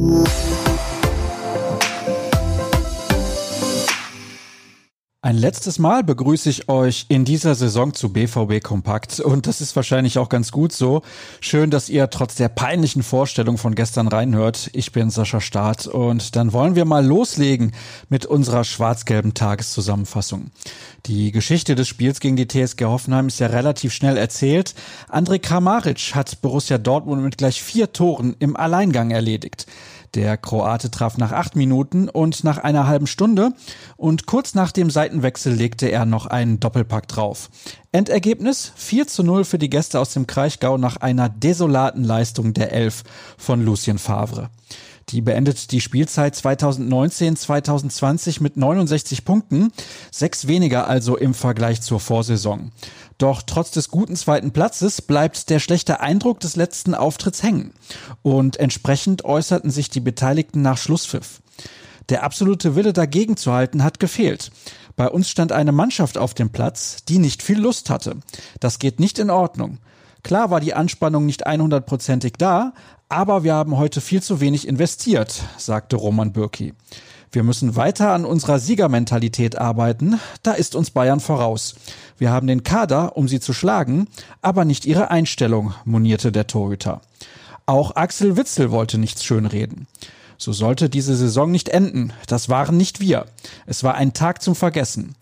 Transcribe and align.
Thank 0.00 0.28
you. 0.34 0.39
Ein 5.30 5.38
letztes 5.38 5.78
Mal 5.78 6.02
begrüße 6.02 6.50
ich 6.50 6.68
euch 6.68 7.06
in 7.08 7.24
dieser 7.24 7.54
Saison 7.54 7.94
zu 7.94 8.12
BVB 8.12 8.60
Kompakt 8.60 9.20
und 9.20 9.46
das 9.46 9.60
ist 9.60 9.76
wahrscheinlich 9.76 10.18
auch 10.18 10.28
ganz 10.28 10.50
gut 10.50 10.72
so. 10.72 11.02
Schön, 11.40 11.70
dass 11.70 11.88
ihr 11.88 12.10
trotz 12.10 12.34
der 12.34 12.48
peinlichen 12.48 13.04
Vorstellung 13.04 13.56
von 13.56 13.76
gestern 13.76 14.08
reinhört. 14.08 14.70
Ich 14.72 14.90
bin 14.90 15.08
Sascha 15.08 15.40
Staat 15.40 15.86
und 15.86 16.34
dann 16.34 16.52
wollen 16.52 16.74
wir 16.74 16.84
mal 16.84 17.06
loslegen 17.06 17.70
mit 18.08 18.26
unserer 18.26 18.64
schwarz-gelben 18.64 19.32
Tageszusammenfassung. 19.32 20.50
Die 21.06 21.30
Geschichte 21.30 21.76
des 21.76 21.86
Spiels 21.86 22.18
gegen 22.18 22.34
die 22.34 22.48
TSG 22.48 22.86
Hoffenheim 22.86 23.28
ist 23.28 23.38
ja 23.38 23.46
relativ 23.46 23.92
schnell 23.92 24.16
erzählt. 24.16 24.74
André 25.08 25.38
Kramaric 25.38 26.16
hat 26.16 26.40
Borussia 26.42 26.76
Dortmund 26.76 27.22
mit 27.22 27.38
gleich 27.38 27.62
vier 27.62 27.92
Toren 27.92 28.34
im 28.40 28.56
Alleingang 28.56 29.12
erledigt. 29.12 29.68
Der 30.14 30.36
Kroate 30.36 30.90
traf 30.90 31.18
nach 31.18 31.30
acht 31.30 31.54
Minuten 31.54 32.08
und 32.08 32.42
nach 32.42 32.58
einer 32.58 32.88
halben 32.88 33.06
Stunde 33.06 33.50
und 33.96 34.26
kurz 34.26 34.54
nach 34.54 34.72
dem 34.72 34.90
Seitenwechsel 34.90 35.52
legte 35.54 35.86
er 35.86 36.04
noch 36.04 36.26
einen 36.26 36.58
Doppelpack 36.58 37.06
drauf. 37.06 37.48
Endergebnis 37.92 38.72
4 38.74 39.06
zu 39.06 39.22
0 39.22 39.44
für 39.44 39.58
die 39.58 39.70
Gäste 39.70 40.00
aus 40.00 40.12
dem 40.12 40.26
Kraichgau 40.26 40.78
nach 40.78 40.96
einer 40.96 41.28
desolaten 41.28 42.02
Leistung 42.02 42.54
der 42.54 42.72
Elf 42.72 43.04
von 43.38 43.64
Lucien 43.64 43.98
Favre. 43.98 44.50
Die 45.08 45.22
beendet 45.22 45.72
die 45.72 45.80
Spielzeit 45.80 46.36
2019-2020 46.36 48.40
mit 48.42 48.56
69 48.56 49.24
Punkten, 49.24 49.72
sechs 50.12 50.46
weniger 50.46 50.86
also 50.86 51.16
im 51.16 51.34
Vergleich 51.34 51.82
zur 51.82 51.98
Vorsaison. 51.98 52.70
Doch 53.18 53.42
trotz 53.42 53.72
des 53.72 53.90
guten 53.90 54.14
zweiten 54.16 54.52
Platzes 54.52 55.02
bleibt 55.02 55.50
der 55.50 55.58
schlechte 55.58 56.00
Eindruck 56.00 56.40
des 56.40 56.56
letzten 56.56 56.94
Auftritts 56.94 57.42
hängen. 57.42 57.72
Und 58.22 58.58
entsprechend 58.58 59.24
äußerten 59.24 59.70
sich 59.70 59.90
die 59.90 60.00
Beteiligten 60.00 60.62
nach 60.62 60.78
Schlusspfiff. 60.78 61.42
Der 62.08 62.22
absolute 62.22 62.76
Wille 62.76 62.92
dagegen 62.92 63.36
zu 63.36 63.52
halten 63.52 63.84
hat 63.84 64.00
gefehlt. 64.00 64.50
Bei 64.96 65.08
uns 65.08 65.30
stand 65.30 65.52
eine 65.52 65.72
Mannschaft 65.72 66.18
auf 66.18 66.34
dem 66.34 66.50
Platz, 66.50 67.04
die 67.08 67.18
nicht 67.18 67.42
viel 67.42 67.58
Lust 67.58 67.90
hatte. 67.90 68.16
Das 68.58 68.78
geht 68.78 69.00
nicht 69.00 69.18
in 69.18 69.30
Ordnung. 69.30 69.78
Klar 70.22 70.50
war 70.50 70.60
die 70.60 70.74
Anspannung 70.74 71.26
nicht 71.26 71.46
100%ig 71.46 72.34
da, 72.38 72.72
aber 73.08 73.42
wir 73.42 73.54
haben 73.54 73.76
heute 73.76 74.00
viel 74.00 74.22
zu 74.22 74.40
wenig 74.40 74.68
investiert, 74.68 75.42
sagte 75.56 75.96
Roman 75.96 76.32
Bürki. 76.32 76.74
Wir 77.32 77.44
müssen 77.44 77.76
weiter 77.76 78.12
an 78.12 78.24
unserer 78.24 78.58
Siegermentalität 78.58 79.56
arbeiten, 79.56 80.18
da 80.42 80.52
ist 80.52 80.74
uns 80.74 80.90
Bayern 80.90 81.20
voraus. 81.20 81.76
Wir 82.18 82.30
haben 82.30 82.48
den 82.48 82.64
Kader, 82.64 83.16
um 83.16 83.28
sie 83.28 83.38
zu 83.38 83.52
schlagen, 83.52 84.08
aber 84.42 84.64
nicht 84.64 84.84
ihre 84.84 85.10
Einstellung, 85.10 85.74
monierte 85.84 86.32
der 86.32 86.48
Torhüter. 86.48 87.00
Auch 87.66 87.94
Axel 87.94 88.36
Witzel 88.36 88.72
wollte 88.72 88.98
nichts 88.98 89.24
schönreden. 89.24 89.86
So 90.38 90.52
sollte 90.52 90.88
diese 90.88 91.14
Saison 91.14 91.50
nicht 91.50 91.68
enden. 91.68 92.12
Das 92.26 92.48
waren 92.48 92.76
nicht 92.76 92.98
wir. 92.98 93.26
Es 93.66 93.84
war 93.84 93.94
ein 93.94 94.12
Tag 94.12 94.42
zum 94.42 94.56
Vergessen. 94.56 95.14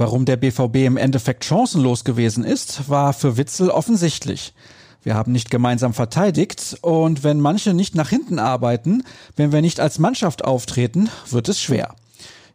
Warum 0.00 0.24
der 0.24 0.38
BVB 0.38 0.76
im 0.76 0.96
Endeffekt 0.96 1.44
chancenlos 1.44 2.04
gewesen 2.04 2.42
ist, 2.42 2.88
war 2.88 3.12
für 3.12 3.36
Witzel 3.36 3.68
offensichtlich. 3.68 4.54
Wir 5.02 5.14
haben 5.14 5.30
nicht 5.30 5.50
gemeinsam 5.50 5.92
verteidigt 5.92 6.78
und 6.80 7.22
wenn 7.22 7.38
manche 7.38 7.74
nicht 7.74 7.94
nach 7.94 8.08
hinten 8.08 8.38
arbeiten, 8.38 9.02
wenn 9.36 9.52
wir 9.52 9.60
nicht 9.60 9.78
als 9.78 9.98
Mannschaft 9.98 10.42
auftreten, 10.42 11.10
wird 11.28 11.50
es 11.50 11.60
schwer. 11.60 11.96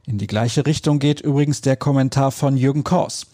In 0.07 0.19
die 0.19 0.27
gleiche 0.27 0.65
Richtung 0.67 0.99
geht 0.99 1.21
übrigens 1.21 1.61
der 1.61 1.77
Kommentar 1.77 2.31
von 2.31 2.57
Jürgen 2.57 2.83
Kors. 2.83 3.25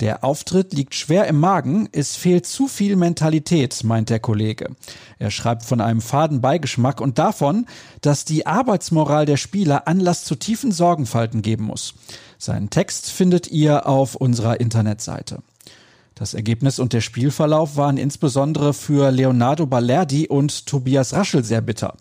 Der 0.00 0.24
Auftritt 0.24 0.72
liegt 0.72 0.94
schwer 0.94 1.26
im 1.26 1.38
Magen, 1.38 1.88
es 1.92 2.16
fehlt 2.16 2.46
zu 2.46 2.66
viel 2.66 2.96
Mentalität, 2.96 3.84
meint 3.84 4.10
der 4.10 4.20
Kollege. 4.20 4.74
Er 5.18 5.30
schreibt 5.30 5.64
von 5.64 5.80
einem 5.80 6.00
faden 6.00 6.40
Beigeschmack 6.40 7.00
und 7.00 7.18
davon, 7.18 7.66
dass 8.00 8.24
die 8.24 8.46
Arbeitsmoral 8.46 9.26
der 9.26 9.36
Spieler 9.36 9.86
Anlass 9.86 10.24
zu 10.24 10.34
tiefen 10.34 10.72
Sorgenfalten 10.72 11.42
geben 11.42 11.64
muss. 11.64 11.94
Seinen 12.38 12.70
Text 12.70 13.10
findet 13.10 13.48
ihr 13.48 13.86
auf 13.86 14.14
unserer 14.14 14.60
Internetseite. 14.60 15.42
Das 16.14 16.32
Ergebnis 16.32 16.78
und 16.78 16.92
der 16.92 17.00
Spielverlauf 17.00 17.76
waren 17.76 17.96
insbesondere 17.96 18.72
für 18.72 19.10
Leonardo 19.10 19.66
Balerdi 19.66 20.28
und 20.28 20.66
Tobias 20.66 21.12
Raschel 21.12 21.42
sehr 21.42 21.60
bitter. 21.60 21.96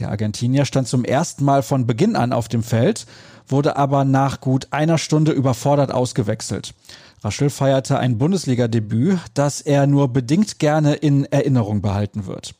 Der 0.00 0.08
Argentinier 0.08 0.64
stand 0.64 0.88
zum 0.88 1.04
ersten 1.04 1.44
Mal 1.44 1.62
von 1.62 1.86
Beginn 1.86 2.16
an 2.16 2.32
auf 2.32 2.48
dem 2.48 2.64
Feld, 2.64 3.06
wurde 3.46 3.76
aber 3.76 4.04
nach 4.04 4.40
gut 4.40 4.68
einer 4.72 4.98
Stunde 4.98 5.30
überfordert 5.30 5.92
ausgewechselt. 5.92 6.74
Raschel 7.22 7.50
feierte 7.50 8.00
ein 8.00 8.18
Bundesliga-Debüt, 8.18 9.20
das 9.34 9.60
er 9.60 9.86
nur 9.86 10.08
bedingt 10.08 10.58
gerne 10.58 10.94
in 10.94 11.24
Erinnerung 11.26 11.82
behalten 11.82 12.26
wird. 12.26 12.56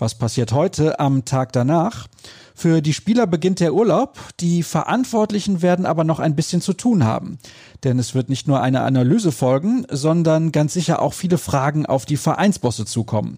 Was 0.00 0.14
passiert 0.14 0.52
heute 0.52 0.98
am 0.98 1.26
Tag 1.26 1.52
danach? 1.52 2.06
Für 2.54 2.80
die 2.80 2.94
Spieler 2.94 3.26
beginnt 3.26 3.60
der 3.60 3.74
Urlaub. 3.74 4.18
Die 4.40 4.62
Verantwortlichen 4.62 5.60
werden 5.60 5.84
aber 5.84 6.04
noch 6.04 6.20
ein 6.20 6.34
bisschen 6.34 6.62
zu 6.62 6.72
tun 6.72 7.04
haben. 7.04 7.38
Denn 7.84 7.98
es 7.98 8.14
wird 8.14 8.30
nicht 8.30 8.48
nur 8.48 8.62
eine 8.62 8.80
Analyse 8.80 9.30
folgen, 9.30 9.84
sondern 9.90 10.52
ganz 10.52 10.72
sicher 10.72 11.02
auch 11.02 11.12
viele 11.12 11.36
Fragen 11.36 11.84
auf 11.84 12.06
die 12.06 12.16
Vereinsbosse 12.16 12.86
zukommen. 12.86 13.36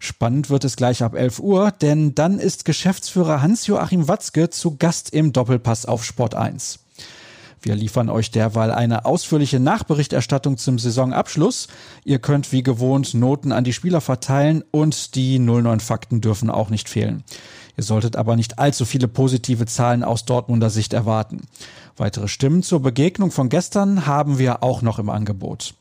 Spannend 0.00 0.50
wird 0.50 0.64
es 0.64 0.76
gleich 0.76 1.02
ab 1.02 1.14
11 1.14 1.38
Uhr, 1.38 1.70
denn 1.70 2.14
dann 2.14 2.38
ist 2.38 2.66
Geschäftsführer 2.66 3.40
Hans-Joachim 3.40 4.06
Watzke 4.06 4.50
zu 4.50 4.76
Gast 4.76 5.14
im 5.14 5.32
Doppelpass 5.32 5.86
auf 5.86 6.04
Sport 6.04 6.34
1. 6.34 6.78
Wir 7.62 7.76
liefern 7.76 8.08
euch 8.08 8.32
derweil 8.32 8.72
eine 8.72 9.04
ausführliche 9.04 9.60
Nachberichterstattung 9.60 10.58
zum 10.58 10.80
Saisonabschluss. 10.80 11.68
Ihr 12.04 12.18
könnt 12.18 12.50
wie 12.50 12.64
gewohnt 12.64 13.14
Noten 13.14 13.52
an 13.52 13.62
die 13.62 13.72
Spieler 13.72 14.00
verteilen 14.00 14.64
und 14.72 15.14
die 15.14 15.38
09 15.38 15.78
Fakten 15.78 16.20
dürfen 16.20 16.50
auch 16.50 16.70
nicht 16.70 16.88
fehlen. 16.88 17.22
Ihr 17.76 17.84
solltet 17.84 18.16
aber 18.16 18.34
nicht 18.34 18.58
allzu 18.58 18.84
viele 18.84 19.06
positive 19.06 19.66
Zahlen 19.66 20.02
aus 20.02 20.24
Dortmunder 20.24 20.70
Sicht 20.70 20.92
erwarten. 20.92 21.42
Weitere 21.96 22.26
Stimmen 22.26 22.64
zur 22.64 22.82
Begegnung 22.82 23.30
von 23.30 23.48
gestern 23.48 24.06
haben 24.06 24.40
wir 24.40 24.64
auch 24.64 24.82
noch 24.82 24.98
im 24.98 25.08
Angebot. 25.08 25.74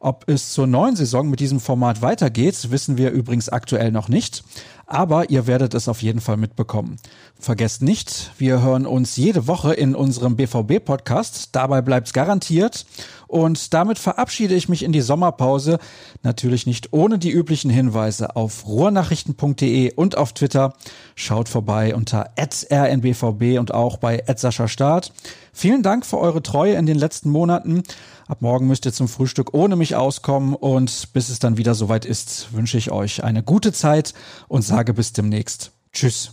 Ob 0.00 0.24
es 0.28 0.52
zur 0.52 0.66
neuen 0.66 0.96
Saison 0.96 1.30
mit 1.30 1.38
diesem 1.38 1.60
Format 1.60 2.02
weitergeht, 2.02 2.72
wissen 2.72 2.98
wir 2.98 3.12
übrigens 3.12 3.48
aktuell 3.48 3.92
noch 3.92 4.08
nicht 4.08 4.42
aber 4.86 5.30
ihr 5.30 5.46
werdet 5.46 5.74
es 5.74 5.88
auf 5.88 6.02
jeden 6.02 6.20
Fall 6.20 6.36
mitbekommen. 6.36 6.96
Vergesst 7.38 7.82
nicht, 7.82 8.30
wir 8.38 8.62
hören 8.62 8.86
uns 8.86 9.16
jede 9.16 9.46
Woche 9.46 9.74
in 9.74 9.94
unserem 9.94 10.36
BVB-Podcast. 10.36 11.50
Dabei 11.52 11.82
bleibt's 11.82 12.12
garantiert. 12.12 12.86
Und 13.26 13.72
damit 13.72 13.98
verabschiede 13.98 14.54
ich 14.54 14.68
mich 14.68 14.82
in 14.82 14.92
die 14.92 15.00
Sommerpause. 15.00 15.78
Natürlich 16.22 16.66
nicht 16.66 16.92
ohne 16.92 17.18
die 17.18 17.30
üblichen 17.30 17.70
Hinweise 17.70 18.36
auf 18.36 18.66
ruhrnachrichten.de 18.66 19.94
und 19.94 20.18
auf 20.18 20.34
Twitter. 20.34 20.74
Schaut 21.14 21.48
vorbei 21.48 21.94
unter 21.94 22.30
rnbvb 22.38 23.58
und 23.58 23.72
auch 23.72 23.96
bei 23.96 24.22
Start. 24.66 25.12
Vielen 25.52 25.82
Dank 25.82 26.06
für 26.06 26.18
eure 26.18 26.42
Treue 26.42 26.74
in 26.74 26.86
den 26.86 26.96
letzten 26.96 27.30
Monaten. 27.30 27.82
Ab 28.26 28.40
morgen 28.40 28.66
müsst 28.66 28.86
ihr 28.86 28.92
zum 28.92 29.06
Frühstück 29.06 29.52
ohne 29.52 29.76
mich 29.76 29.94
auskommen 29.94 30.54
und 30.54 31.12
bis 31.12 31.28
es 31.28 31.38
dann 31.38 31.58
wieder 31.58 31.74
soweit 31.74 32.04
ist, 32.04 32.52
wünsche 32.52 32.78
ich 32.78 32.90
euch 32.90 33.22
eine 33.22 33.42
gute 33.42 33.72
Zeit 33.72 34.14
und 34.48 34.62
sage 34.62 34.94
bis 34.94 35.12
demnächst. 35.12 35.72
Tschüss. 35.92 36.32